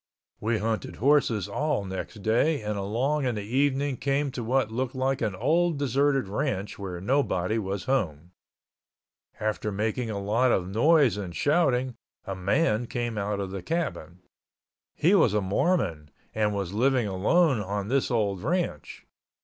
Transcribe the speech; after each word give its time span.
We 0.39 0.57
hunted 0.57 0.95
horses 0.95 1.47
all 1.47 1.85
next 1.85 2.23
day 2.23 2.63
and 2.63 2.75
along 2.75 3.25
in 3.25 3.35
the 3.35 3.43
evening 3.43 3.97
came 3.97 4.31
to 4.31 4.43
what 4.43 4.71
looked 4.71 4.95
like 4.95 5.21
an 5.21 5.35
old 5.35 5.77
deserted 5.77 6.27
ranch 6.27 6.79
where 6.79 6.99
nobody 6.99 7.59
was 7.59 7.83
home. 7.83 8.31
After 9.39 9.71
making 9.71 10.09
a 10.09 10.17
lot 10.19 10.51
of 10.51 10.67
noise 10.67 11.17
and 11.17 11.35
shouting, 11.35 11.97
a 12.25 12.33
man 12.35 12.87
came 12.87 13.15
out 13.15 13.39
of 13.39 13.51
the 13.51 13.61
cabin. 13.61 14.23
He 14.95 15.13
was 15.13 15.35
a 15.35 15.39
Mormon 15.41 16.09
and 16.33 16.51
was 16.51 16.73
living 16.73 17.05
alone 17.05 17.59
on 17.61 17.87
this 17.87 18.09
old 18.09 18.41
ranch. 18.41 19.05